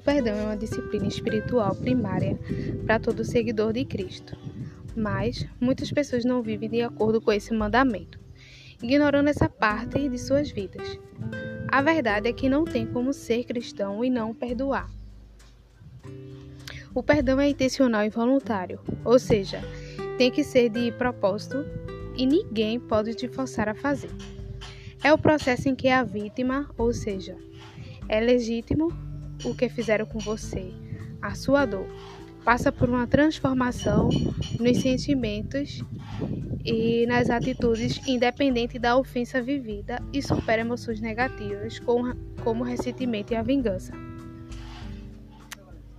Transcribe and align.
perdão 0.00 0.34
é 0.34 0.42
uma 0.42 0.56
disciplina 0.56 1.06
espiritual 1.06 1.74
primária 1.74 2.38
para 2.84 2.98
todo 2.98 3.24
seguidor 3.24 3.72
de 3.72 3.84
Cristo. 3.84 4.36
Mas 4.96 5.46
muitas 5.60 5.90
pessoas 5.92 6.24
não 6.24 6.42
vivem 6.42 6.68
de 6.68 6.82
acordo 6.82 7.20
com 7.20 7.32
esse 7.32 7.52
mandamento, 7.54 8.18
ignorando 8.82 9.28
essa 9.28 9.48
parte 9.48 10.08
de 10.08 10.18
suas 10.18 10.50
vidas. 10.50 10.98
A 11.68 11.82
verdade 11.82 12.28
é 12.28 12.32
que 12.32 12.48
não 12.48 12.64
tem 12.64 12.86
como 12.86 13.12
ser 13.12 13.44
cristão 13.44 14.04
e 14.04 14.10
não 14.10 14.34
perdoar. 14.34 14.90
O 16.92 17.02
perdão 17.02 17.40
é 17.40 17.48
intencional 17.48 18.04
e 18.04 18.10
voluntário, 18.10 18.80
ou 19.04 19.18
seja, 19.18 19.60
tem 20.18 20.30
que 20.30 20.42
ser 20.42 20.68
de 20.68 20.90
propósito 20.92 21.64
e 22.16 22.26
ninguém 22.26 22.80
pode 22.80 23.14
te 23.14 23.28
forçar 23.28 23.68
a 23.68 23.74
fazer. 23.74 24.10
É 25.02 25.12
o 25.12 25.18
processo 25.18 25.68
em 25.68 25.74
que 25.74 25.88
a 25.88 26.02
vítima, 26.02 26.68
ou 26.76 26.92
seja, 26.92 27.36
é 28.08 28.18
legítimo 28.18 28.88
o 29.44 29.54
que 29.54 29.68
fizeram 29.68 30.06
com 30.06 30.18
você, 30.18 30.72
a 31.20 31.34
sua 31.34 31.64
dor, 31.66 31.86
passa 32.44 32.72
por 32.72 32.88
uma 32.88 33.06
transformação 33.06 34.08
nos 34.58 34.78
sentimentos 34.78 35.82
e 36.64 37.06
nas 37.06 37.30
atitudes, 37.30 38.00
independente 38.06 38.78
da 38.78 38.96
ofensa 38.96 39.42
vivida, 39.42 40.02
e 40.12 40.22
supera 40.22 40.62
emoções 40.62 41.00
negativas, 41.00 41.78
como 41.78 42.62
o 42.62 42.66
ressentimento 42.66 43.32
e 43.32 43.36
a 43.36 43.42
vingança. 43.42 43.92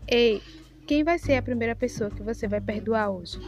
Ei, 0.08 0.42
quem 0.86 1.04
vai 1.04 1.18
ser 1.18 1.36
a 1.36 1.42
primeira 1.42 1.76
pessoa 1.76 2.10
que 2.10 2.22
você 2.22 2.48
vai 2.48 2.60
perdoar 2.60 3.12
hoje? 3.12 3.40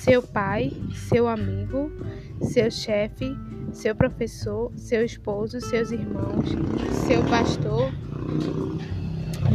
seu 0.00 0.22
pai, 0.22 0.72
seu 0.94 1.28
amigo, 1.28 1.92
seu 2.40 2.70
chefe, 2.70 3.36
seu 3.70 3.94
professor, 3.94 4.72
seu 4.74 5.04
esposo, 5.04 5.60
seus 5.60 5.90
irmãos, 5.90 6.48
seu 7.06 7.22
pastor? 7.24 7.92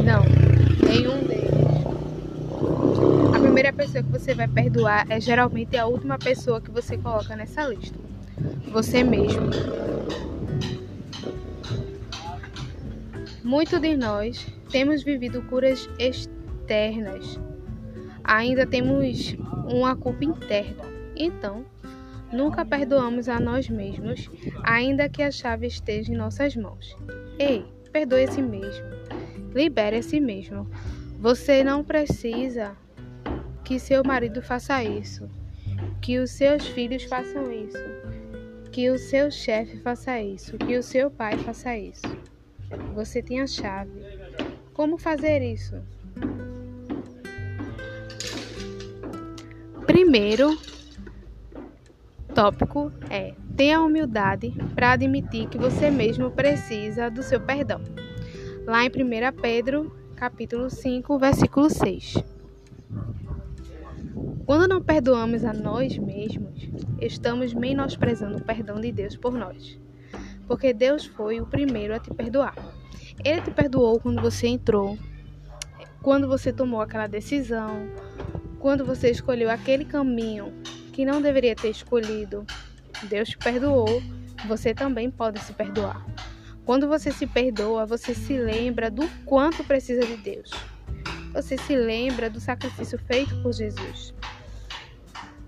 Não, 0.04 0.22
nenhum 0.86 1.24
deles. 1.26 1.56
A 3.34 3.38
primeira 3.38 3.72
pessoa 3.72 4.02
que 4.02 4.10
você 4.10 4.34
vai 4.34 4.48
perdoar 4.48 5.06
é 5.10 5.20
geralmente 5.20 5.76
a 5.76 5.86
última 5.86 6.18
pessoa 6.18 6.60
que 6.60 6.70
você 6.70 6.96
coloca 6.96 7.36
nessa 7.36 7.66
lista. 7.66 7.98
Você 8.72 9.02
mesmo. 9.02 9.50
Muitos 13.44 13.80
de 13.80 13.96
nós 13.96 14.46
temos 14.70 15.02
vivido 15.04 15.40
curas 15.42 15.88
externas 15.98 17.38
ainda 18.26 18.66
temos 18.66 19.36
uma 19.72 19.94
culpa 19.96 20.24
interna. 20.24 20.84
Então, 21.14 21.64
nunca 22.32 22.64
perdoamos 22.64 23.28
a 23.28 23.38
nós 23.38 23.68
mesmos, 23.68 24.28
ainda 24.64 25.08
que 25.08 25.22
a 25.22 25.30
chave 25.30 25.68
esteja 25.68 26.12
em 26.12 26.16
nossas 26.16 26.56
mãos. 26.56 26.96
Ei, 27.38 27.64
perdoe 27.92 28.24
a 28.24 28.30
si 28.30 28.42
mesmo. 28.42 28.95
Libere 29.56 29.96
a 29.96 30.02
si 30.02 30.20
mesmo. 30.20 30.68
Você 31.18 31.64
não 31.64 31.82
precisa 31.82 32.76
que 33.64 33.78
seu 33.78 34.04
marido 34.04 34.42
faça 34.42 34.84
isso, 34.84 35.30
que 36.02 36.18
os 36.18 36.30
seus 36.30 36.66
filhos 36.66 37.04
façam 37.04 37.50
isso, 37.50 37.82
que 38.70 38.90
o 38.90 38.98
seu 38.98 39.30
chefe 39.30 39.78
faça 39.78 40.20
isso, 40.20 40.58
que 40.58 40.76
o 40.76 40.82
seu 40.82 41.10
pai 41.10 41.38
faça 41.38 41.74
isso. 41.74 42.02
Você 42.94 43.22
tem 43.22 43.40
a 43.40 43.46
chave. 43.46 43.98
Como 44.74 44.98
fazer 44.98 45.40
isso? 45.40 45.74
Primeiro 49.86 50.54
tópico 52.34 52.92
é: 53.08 53.32
tenha 53.56 53.80
humildade 53.80 54.54
para 54.74 54.92
admitir 54.92 55.48
que 55.48 55.56
você 55.56 55.90
mesmo 55.90 56.30
precisa 56.30 57.10
do 57.10 57.22
seu 57.22 57.40
perdão. 57.40 57.80
Lá 58.66 58.84
em 58.84 58.88
1 58.88 59.40
Pedro, 59.40 59.96
capítulo 60.16 60.68
5, 60.68 61.16
versículo 61.20 61.70
6. 61.70 62.16
Quando 64.44 64.66
não 64.66 64.82
perdoamos 64.82 65.44
a 65.44 65.52
nós 65.52 65.96
mesmos, 65.96 66.68
estamos 67.00 67.54
menosprezando 67.54 68.38
o 68.38 68.42
perdão 68.42 68.80
de 68.80 68.90
Deus 68.90 69.16
por 69.16 69.34
nós. 69.34 69.78
Porque 70.48 70.74
Deus 70.74 71.06
foi 71.06 71.40
o 71.40 71.46
primeiro 71.46 71.94
a 71.94 72.00
te 72.00 72.12
perdoar. 72.12 72.56
Ele 73.24 73.40
te 73.40 73.52
perdoou 73.52 74.00
quando 74.00 74.20
você 74.20 74.48
entrou, 74.48 74.98
quando 76.02 76.26
você 76.26 76.52
tomou 76.52 76.80
aquela 76.80 77.06
decisão, 77.06 77.88
quando 78.58 78.84
você 78.84 79.12
escolheu 79.12 79.48
aquele 79.48 79.84
caminho 79.84 80.52
que 80.92 81.04
não 81.04 81.22
deveria 81.22 81.54
ter 81.54 81.70
escolhido, 81.70 82.44
Deus 83.04 83.28
te 83.28 83.38
perdoou, 83.38 84.02
você 84.48 84.74
também 84.74 85.08
pode 85.08 85.38
se 85.38 85.52
perdoar. 85.52 86.04
Quando 86.66 86.88
você 86.88 87.12
se 87.12 87.28
perdoa, 87.28 87.86
você 87.86 88.12
se 88.12 88.36
lembra 88.36 88.90
do 88.90 89.08
quanto 89.24 89.62
precisa 89.62 90.04
de 90.04 90.16
Deus. 90.16 90.50
Você 91.32 91.56
se 91.56 91.76
lembra 91.76 92.28
do 92.28 92.40
sacrifício 92.40 92.98
feito 92.98 93.40
por 93.40 93.52
Jesus. 93.52 94.12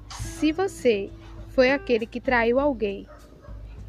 Se 0.08 0.52
você 0.52 1.10
foi 1.48 1.72
aquele 1.72 2.06
que 2.06 2.20
traiu 2.20 2.60
alguém, 2.60 3.08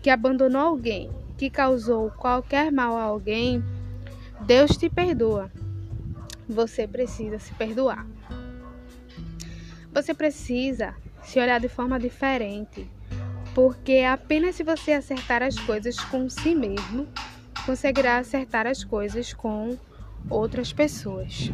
que 0.01 0.09
abandonou 0.09 0.59
alguém, 0.59 1.12
que 1.38 1.51
causou 1.51 2.09
qualquer 2.09 2.72
mal 2.72 2.97
a 2.97 3.03
alguém, 3.03 3.63
Deus 4.47 4.75
te 4.75 4.89
perdoa. 4.89 5.51
Você 6.47 6.88
precisa 6.88 7.38
se 7.38 7.53
perdoar. 7.53 8.07
Você 9.94 10.16
precisa 10.16 10.95
se 11.22 11.39
olhar 11.39 11.59
de 11.59 11.69
forma 11.69 12.00
diferente, 12.00 12.89
porque 13.54 14.00
apenas 14.00 14.56
se 14.56 14.64
você 14.64 14.94
acertar 14.94 15.44
as 15.44 15.58
coisas 15.60 16.00
com 16.00 16.30
si 16.30 16.56
mesmo, 16.56 17.08
conseguirá 17.66 18.18
acertar 18.18 18.68
as 18.68 18.84
coisas 18.84 19.34
com 19.34 19.78
outras 20.30 20.74
pessoas. 20.74 21.52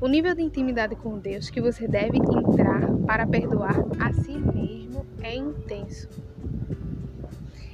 O 0.00 0.08
nível 0.08 0.34
de 0.34 0.42
intimidade 0.42 0.96
com 0.96 1.18
Deus 1.18 1.50
que 1.50 1.60
você 1.60 1.86
deve 1.86 2.16
entrar 2.16 2.90
para 3.06 3.26
perdoar 3.26 3.76
a 3.98 4.12
si 4.12 4.32
mesmo 4.32 5.04
é 5.22 5.36
intenso. 5.36 6.08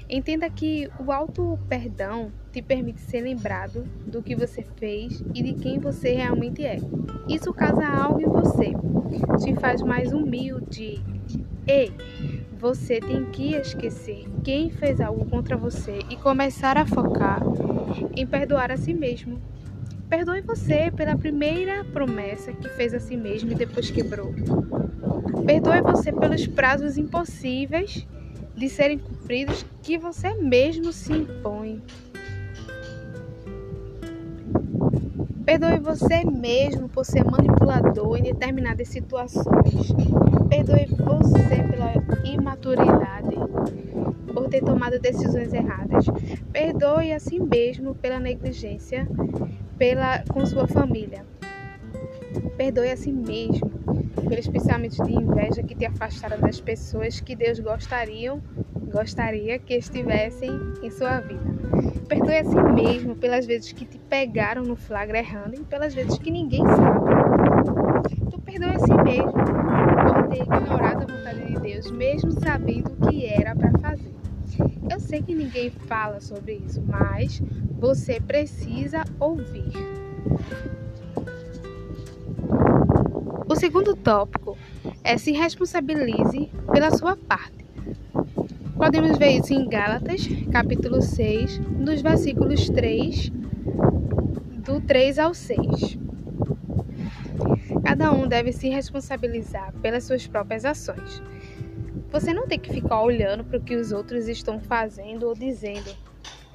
Entenda 0.08 0.48
que 0.48 0.88
o 1.04 1.10
auto 1.10 1.58
perdão 1.68 2.30
te 2.52 2.62
permite 2.62 3.00
ser 3.00 3.22
lembrado 3.22 3.84
do 4.06 4.22
que 4.22 4.36
você 4.36 4.64
fez 4.76 5.22
e 5.34 5.42
de 5.42 5.54
quem 5.54 5.80
você 5.80 6.14
realmente 6.14 6.64
é. 6.64 6.78
Isso 7.28 7.52
causa 7.52 7.86
algo 7.86 8.20
em 8.20 8.26
você, 8.26 8.72
te 9.44 9.54
faz 9.60 9.82
mais 9.82 10.12
humilde. 10.12 11.02
E 11.66 11.90
você 12.58 13.00
tem 13.00 13.24
que 13.26 13.54
esquecer 13.54 14.26
quem 14.42 14.70
fez 14.70 15.00
algo 15.00 15.24
contra 15.26 15.56
você 15.56 15.98
e 16.10 16.16
começar 16.16 16.76
a 16.76 16.86
focar 16.86 17.42
em 18.16 18.26
perdoar 18.26 18.70
a 18.70 18.76
si 18.76 18.94
mesmo. 18.94 19.40
Perdoe 20.08 20.40
você 20.40 20.90
pela 20.90 21.16
primeira 21.16 21.84
promessa 21.84 22.52
que 22.52 22.68
fez 22.70 22.94
a 22.94 23.00
si 23.00 23.16
mesmo 23.16 23.52
e 23.52 23.54
depois 23.54 23.90
quebrou. 23.90 24.32
Perdoe 25.44 25.80
você 25.82 26.12
pelos 26.12 26.46
prazos 26.46 26.96
impossíveis 26.96 28.06
de 28.56 28.68
serem 28.68 28.98
cumpridos 28.98 29.66
que 29.82 29.98
você 29.98 30.34
mesmo 30.34 30.92
se 30.92 31.12
impõe. 31.12 31.82
Perdoe 35.46 35.78
você 35.78 36.24
mesmo 36.24 36.88
por 36.88 37.04
ser 37.04 37.24
manipulador 37.24 38.18
em 38.18 38.24
determinadas 38.24 38.88
situações. 38.88 39.92
Perdoe 40.48 40.86
você 40.86 41.62
pela 41.70 41.94
imaturidade, 42.24 43.36
por 44.34 44.48
ter 44.48 44.60
tomado 44.60 44.98
decisões 44.98 45.54
erradas. 45.54 46.06
Perdoe 46.52 47.12
a 47.12 47.20
si 47.20 47.38
mesmo 47.38 47.94
pela 47.94 48.18
negligência 48.18 49.08
pela, 49.78 50.24
com 50.28 50.44
sua 50.44 50.66
família. 50.66 51.24
Perdoe 52.56 52.90
a 52.90 52.96
si 52.96 53.12
mesmo 53.12 53.70
pelos 54.28 54.48
pensamentos 54.48 54.98
de 54.98 55.12
inveja 55.12 55.62
que 55.62 55.76
te 55.76 55.86
afastaram 55.86 56.40
das 56.40 56.60
pessoas 56.60 57.20
que 57.20 57.36
Deus 57.36 57.60
gostariam, 57.60 58.42
gostaria 58.92 59.60
que 59.60 59.74
estivessem 59.74 60.50
em 60.82 60.90
sua 60.90 61.20
vida. 61.20 61.55
Perdoe 62.08 62.38
a 62.38 62.44
si 62.44 62.54
mesmo 62.54 63.16
pelas 63.16 63.46
vezes 63.46 63.72
que 63.72 63.84
te 63.84 63.98
pegaram 63.98 64.62
no 64.62 64.76
flagra 64.76 65.18
errando 65.18 65.56
e 65.56 65.64
pelas 65.64 65.92
vezes 65.92 66.16
que 66.18 66.30
ninguém 66.30 66.64
sabe. 66.64 68.30
Tu 68.30 68.40
perdoe 68.40 68.74
a 68.74 68.78
si 68.78 68.94
mesmo 69.02 69.32
por 69.32 70.28
ter 70.28 70.42
ignorado 70.42 71.02
a 71.02 71.16
vontade 71.16 71.44
de 71.46 71.60
Deus, 71.60 71.90
mesmo 71.90 72.30
sabendo 72.30 72.92
o 72.92 73.08
que 73.08 73.26
era 73.26 73.56
para 73.56 73.72
fazer. 73.80 74.14
Eu 74.88 75.00
sei 75.00 75.20
que 75.20 75.34
ninguém 75.34 75.70
fala 75.70 76.20
sobre 76.20 76.62
isso, 76.64 76.80
mas 76.86 77.42
você 77.78 78.20
precisa 78.20 79.02
ouvir. 79.18 79.72
O 83.48 83.56
segundo 83.56 83.96
tópico 83.96 84.56
é 85.02 85.18
se 85.18 85.32
responsabilize 85.32 86.50
pela 86.72 86.90
sua 86.92 87.16
parte. 87.16 87.65
Podemos 88.76 89.16
ver 89.16 89.38
isso 89.38 89.54
em 89.54 89.66
Gálatas, 89.66 90.28
capítulo 90.52 91.00
6, 91.00 91.58
dos 91.58 92.02
versículos 92.02 92.68
3, 92.68 93.30
do 94.58 94.80
3 94.82 95.18
ao 95.18 95.32
6. 95.32 95.98
Cada 97.82 98.12
um 98.12 98.28
deve 98.28 98.52
se 98.52 98.68
responsabilizar 98.68 99.72
pelas 99.80 100.04
suas 100.04 100.26
próprias 100.26 100.66
ações. 100.66 101.22
Você 102.10 102.34
não 102.34 102.46
tem 102.46 102.58
que 102.58 102.72
ficar 102.72 103.00
olhando 103.00 103.44
para 103.44 103.58
o 103.58 103.62
que 103.62 103.76
os 103.76 103.92
outros 103.92 104.28
estão 104.28 104.60
fazendo 104.60 105.26
ou 105.26 105.34
dizendo. 105.34 105.96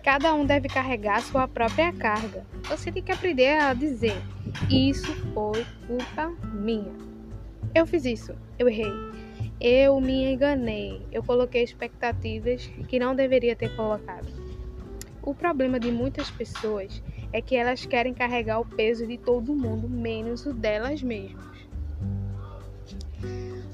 Cada 0.03 0.33
um 0.33 0.45
deve 0.45 0.67
carregar 0.67 1.21
sua 1.21 1.47
própria 1.47 1.91
carga. 1.91 2.45
Você 2.69 2.91
tem 2.91 3.01
que 3.01 3.11
aprender 3.11 3.59
a 3.59 3.73
dizer: 3.73 4.15
Isso 4.69 5.11
foi 5.33 5.65
culpa 5.87 6.31
minha. 6.53 6.93
Eu 7.73 7.87
fiz 7.87 8.05
isso, 8.05 8.35
eu 8.59 8.69
errei. 8.69 9.20
Eu 9.63 10.01
me 10.01 10.33
enganei. 10.33 11.05
Eu 11.11 11.21
coloquei 11.21 11.61
expectativas 11.61 12.65
que 12.87 12.97
não 12.97 13.13
deveria 13.15 13.55
ter 13.55 13.75
colocado. 13.75 14.27
O 15.21 15.35
problema 15.35 15.79
de 15.79 15.91
muitas 15.91 16.31
pessoas 16.31 17.03
é 17.31 17.43
que 17.43 17.55
elas 17.55 17.85
querem 17.85 18.11
carregar 18.11 18.59
o 18.59 18.65
peso 18.65 19.05
de 19.05 19.19
todo 19.19 19.53
mundo, 19.53 19.87
menos 19.87 20.47
o 20.47 20.53
delas 20.53 21.03
mesmas. 21.03 21.45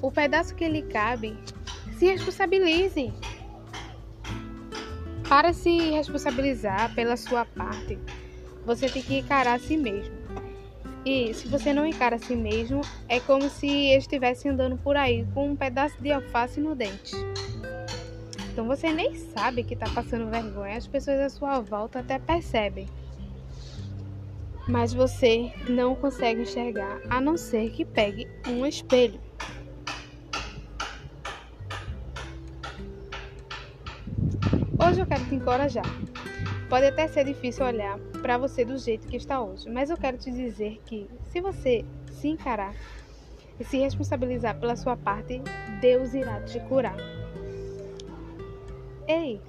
O 0.02 0.12
pedaço 0.12 0.54
que 0.56 0.68
lhe 0.68 0.82
cabe, 0.82 1.38
se 1.98 2.06
responsabilize. 2.08 3.14
Para 5.30 5.54
se 5.54 5.78
responsabilizar 5.92 6.94
pela 6.96 7.16
sua 7.16 7.46
parte, 7.46 7.98
você 8.66 8.90
tem 8.90 9.02
que 9.02 9.20
encarar 9.20 9.54
a 9.54 9.60
si 9.60 9.78
mesmo. 9.78 10.17
E 11.10 11.34
se 11.34 11.48
você 11.48 11.74
não 11.74 11.86
encara 11.86 12.18
a 12.18 12.20
si 12.20 12.36
mesmo, 12.36 12.82
é 13.08 13.18
como 13.18 13.50
se 13.50 13.96
estivesse 13.96 14.50
andando 14.50 14.76
por 14.76 14.98
aí 14.98 15.26
com 15.34 15.52
um 15.52 15.56
pedaço 15.56 15.96
de 16.02 16.12
alface 16.12 16.60
no 16.60 16.76
dente. 16.76 17.16
Então 18.52 18.68
você 18.68 18.92
nem 18.92 19.16
sabe 19.16 19.64
que 19.64 19.74
está 19.74 19.90
passando 19.90 20.30
vergonha, 20.30 20.76
as 20.76 20.86
pessoas 20.86 21.22
à 21.22 21.30
sua 21.30 21.62
volta 21.62 22.00
até 22.00 22.20
percebem. 22.20 22.90
Mas 24.68 24.94
você 24.94 25.50
não 25.70 25.96
consegue 25.96 26.42
enxergar, 26.42 27.00
a 27.10 27.22
não 27.22 27.38
ser 27.38 27.72
que 27.72 27.86
pegue 27.86 28.28
um 28.46 28.66
espelho. 28.66 29.22
Hoje 34.78 35.00
eu 35.00 35.06
quero 35.06 35.24
te 35.24 35.36
encorajar. 35.36 35.86
Pode 36.70 36.86
até 36.86 37.08
ser 37.08 37.24
difícil 37.24 37.66
olhar 37.66 37.98
para 38.22 38.38
você 38.38 38.66
do 38.66 38.78
jeito 38.78 39.08
que 39.08 39.16
está 39.16 39.40
hoje, 39.40 39.70
mas 39.70 39.90
eu 39.90 39.96
quero 39.96 40.18
te 40.18 40.30
dizer 40.30 40.82
que 40.86 41.10
se 41.32 41.40
você 41.40 41.86
se 42.12 42.28
encarar 42.28 42.76
e 43.58 43.64
se 43.64 43.78
responsabilizar 43.78 44.60
pela 44.60 44.76
sua 44.76 44.98
parte, 44.98 45.42
Deus 45.80 46.14
irá 46.14 46.42
te 46.42 46.60
curar. 46.62 46.98
Ei, 49.08 49.40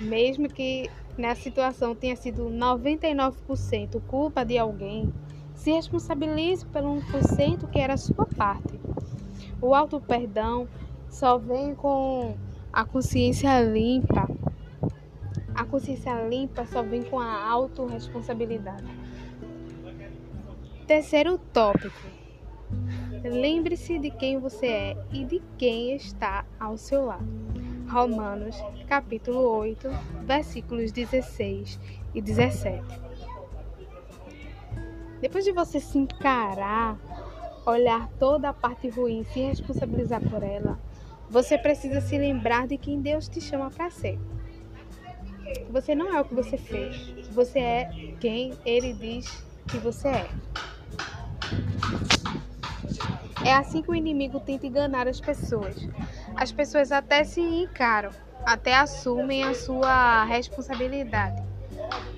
mesmo 0.00 0.48
que 0.48 0.88
nessa 1.18 1.42
situação 1.42 1.92
tenha 1.92 2.14
sido 2.14 2.44
99% 2.44 4.00
culpa 4.06 4.44
de 4.44 4.56
alguém, 4.56 5.12
se 5.56 5.72
responsabilize 5.72 6.64
pelo 6.66 7.00
1% 7.00 7.68
que 7.68 7.80
era 7.80 7.94
a 7.94 7.98
sua 7.98 8.26
parte. 8.26 8.78
O 9.60 9.74
auto 9.74 10.00
perdão 10.00 10.68
só 11.08 11.36
vem 11.36 11.74
com 11.74 12.36
a 12.72 12.84
consciência 12.84 13.60
limpa 13.60 14.28
a 15.60 15.64
consciência 15.66 16.14
limpa 16.26 16.64
só 16.64 16.82
vem 16.82 17.02
com 17.02 17.20
a 17.20 17.46
autorresponsabilidade. 17.50 18.86
Terceiro 20.86 21.36
tópico. 21.36 22.00
Lembre-se 23.22 23.98
de 23.98 24.10
quem 24.10 24.38
você 24.38 24.66
é 24.66 24.96
e 25.12 25.22
de 25.22 25.42
quem 25.58 25.94
está 25.94 26.46
ao 26.58 26.78
seu 26.78 27.04
lado. 27.04 27.28
Romanos, 27.90 28.56
capítulo 28.88 29.40
8, 29.58 29.86
versículos 30.24 30.92
16 30.92 31.78
e 32.14 32.22
17. 32.22 32.82
Depois 35.20 35.44
de 35.44 35.52
você 35.52 35.78
se 35.78 35.98
encarar, 35.98 36.98
olhar 37.66 38.08
toda 38.18 38.48
a 38.48 38.54
parte 38.54 38.88
ruim, 38.88 39.24
se 39.24 39.40
responsabilizar 39.40 40.22
por 40.26 40.42
ela, 40.42 40.78
você 41.28 41.58
precisa 41.58 42.00
se 42.00 42.16
lembrar 42.16 42.66
de 42.66 42.78
quem 42.78 43.02
Deus 43.02 43.28
te 43.28 43.42
chama 43.42 43.70
para 43.70 43.90
ser. 43.90 44.18
Você 45.70 45.94
não 45.94 46.14
é 46.14 46.20
o 46.20 46.24
que 46.24 46.34
você 46.34 46.56
fez. 46.56 46.96
Você 47.30 47.58
é 47.58 47.90
quem 48.20 48.58
ele 48.64 48.92
diz 48.92 49.44
que 49.68 49.78
você 49.78 50.08
é. 50.08 50.30
É 53.44 53.54
assim 53.54 53.82
que 53.82 53.90
o 53.90 53.94
inimigo 53.94 54.38
tenta 54.40 54.66
enganar 54.66 55.08
as 55.08 55.20
pessoas. 55.20 55.74
As 56.36 56.52
pessoas 56.52 56.92
até 56.92 57.24
se 57.24 57.40
encaram, 57.40 58.10
até 58.44 58.76
assumem 58.76 59.44
a 59.44 59.54
sua 59.54 60.24
responsabilidade, 60.24 61.42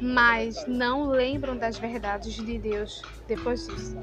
mas 0.00 0.66
não 0.66 1.06
lembram 1.06 1.56
das 1.56 1.78
verdades 1.78 2.34
de 2.34 2.58
Deus 2.58 3.02
depois 3.26 3.66
disso. 3.68 3.96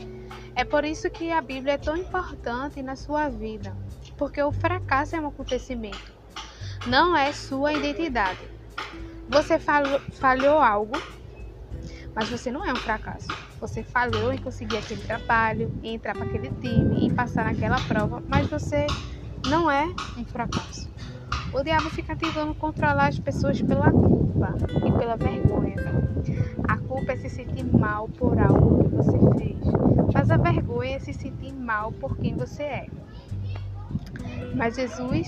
É 0.56 0.64
por 0.64 0.84
isso 0.86 1.10
que 1.10 1.32
a 1.32 1.42
Bíblia 1.42 1.74
é 1.74 1.78
tão 1.78 1.96
importante 1.96 2.82
na 2.82 2.96
sua 2.96 3.30
vida, 3.30 3.76
porque 4.18 4.42
o 4.42 4.52
fracasso 4.52 5.16
é 5.16 5.20
um 5.22 5.28
acontecimento, 5.28 6.14
não 6.88 7.16
é 7.16 7.32
sua 7.32 7.74
identidade. 7.74 8.59
Você 9.30 9.60
falhou, 9.60 10.58
algo, 10.58 11.00
mas 12.16 12.28
você 12.30 12.52
não 12.52 12.66
é 12.66 12.74
um 12.74 12.76
fracasso. 12.76 13.28
Você 13.62 13.84
falhou 13.84 14.34
em 14.34 14.40
conseguir 14.40 14.78
aquele 14.78 15.02
trabalho, 15.04 15.72
em 15.84 15.94
entrar 15.94 16.16
para 16.16 16.26
aquele 16.26 16.50
time, 16.60 17.06
em 17.06 17.14
passar 17.14 17.46
naquela 17.46 17.80
prova, 17.82 18.24
mas 18.28 18.48
você 18.48 18.88
não 19.48 19.70
é 19.70 19.86
um 20.18 20.26
fracasso. 20.26 20.92
O 21.54 21.62
diabo 21.62 21.92
fica 21.92 22.16
tentando 22.16 22.56
controlar 22.56 23.10
as 23.10 23.20
pessoas 23.20 23.62
pela 23.62 23.92
culpa 23.92 24.56
e 24.84 24.92
pela 24.98 25.16
vergonha. 25.16 25.76
A 26.68 26.78
culpa 26.80 27.12
é 27.12 27.18
se 27.18 27.30
sentir 27.30 27.66
mal 27.66 28.10
por 28.10 28.40
algo 28.40 28.84
que 28.84 28.96
você 28.96 29.20
fez, 29.38 29.60
mas 30.12 30.32
a 30.32 30.38
vergonha 30.38 30.96
é 30.96 31.00
se 31.00 31.14
sentir 31.14 31.54
mal 31.54 31.92
por 31.92 32.18
quem 32.18 32.36
você 32.36 32.64
é. 32.64 32.88
Mas 34.56 34.76
Jesus 34.76 35.28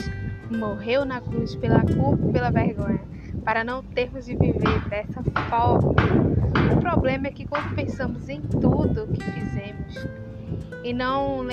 morreu 0.49 1.05
na 1.05 1.21
cruz 1.21 1.55
pela 1.55 1.81
culpa 1.81 2.27
e 2.27 2.31
pela 2.31 2.49
vergonha 2.49 3.10
para 3.51 3.65
não 3.65 3.83
termos 3.83 4.27
de 4.27 4.33
viver 4.37 4.79
dessa 4.87 5.21
forma. 5.49 5.93
O 6.73 6.79
problema 6.79 7.27
é 7.27 7.31
que 7.31 7.45
quando 7.45 7.75
pensamos 7.75 8.29
em 8.29 8.39
tudo 8.39 9.07
que 9.07 9.21
fizemos 9.21 10.07
e 10.85 10.93
não, 10.93 11.45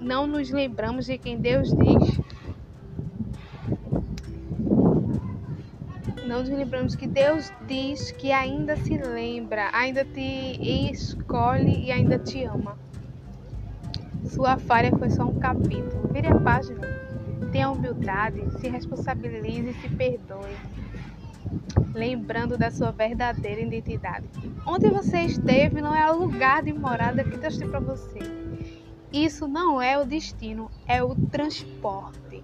não 0.00 0.26
nos 0.26 0.50
lembramos 0.50 1.04
de 1.04 1.18
quem 1.18 1.36
Deus 1.36 1.68
diz, 1.68 2.18
não 6.26 6.40
nos 6.40 6.48
lembramos 6.48 6.96
que 6.96 7.06
Deus 7.06 7.52
diz 7.66 8.10
que 8.12 8.32
ainda 8.32 8.74
se 8.78 8.96
lembra, 8.96 9.68
ainda 9.74 10.02
te 10.02 10.90
escolhe 10.90 11.84
e 11.84 11.92
ainda 11.92 12.18
te 12.18 12.42
ama. 12.44 12.78
Sua 14.24 14.56
falha 14.56 14.90
foi 14.96 15.10
só 15.10 15.24
um 15.24 15.38
capítulo. 15.38 16.08
Vire 16.10 16.28
a 16.28 16.40
página. 16.40 16.88
Tenha 17.52 17.70
humildade, 17.70 18.42
se 18.58 18.68
responsabilize 18.70 19.68
e 19.68 19.74
se 19.74 19.90
perdoe 19.90 20.56
lembrando 21.94 22.58
da 22.58 22.70
sua 22.70 22.90
verdadeira 22.90 23.60
identidade. 23.60 24.28
Onde 24.66 24.90
você 24.90 25.20
esteve 25.20 25.80
não 25.80 25.94
é 25.94 26.10
o 26.10 26.18
lugar 26.18 26.62
de 26.62 26.72
morada 26.72 27.24
que 27.24 27.36
Deus 27.36 27.56
tem 27.56 27.68
para 27.68 27.80
você. 27.80 28.18
Isso 29.12 29.46
não 29.46 29.80
é 29.80 29.96
o 29.98 30.04
destino, 30.04 30.70
é 30.86 31.02
o 31.02 31.14
transporte. 31.14 32.42